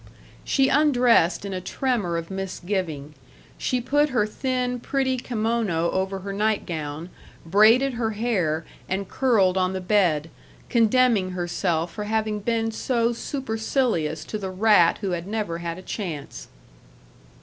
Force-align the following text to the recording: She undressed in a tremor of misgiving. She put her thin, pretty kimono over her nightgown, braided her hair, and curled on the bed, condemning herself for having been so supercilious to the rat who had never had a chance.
She 0.43 0.67
undressed 0.67 1.45
in 1.45 1.53
a 1.53 1.61
tremor 1.61 2.17
of 2.17 2.31
misgiving. 2.31 3.13
She 3.59 3.79
put 3.79 4.09
her 4.09 4.25
thin, 4.25 4.79
pretty 4.79 5.15
kimono 5.17 5.91
over 5.91 6.21
her 6.21 6.33
nightgown, 6.33 7.11
braided 7.45 7.93
her 7.93 8.09
hair, 8.17 8.65
and 8.89 9.07
curled 9.07 9.57
on 9.57 9.73
the 9.73 9.79
bed, 9.79 10.31
condemning 10.69 11.33
herself 11.37 11.93
for 11.93 12.05
having 12.05 12.39
been 12.39 12.71
so 12.71 13.13
supercilious 13.13 14.25
to 14.25 14.39
the 14.39 14.49
rat 14.49 14.97
who 15.01 15.11
had 15.11 15.27
never 15.27 15.59
had 15.59 15.77
a 15.77 15.83
chance. 15.83 16.47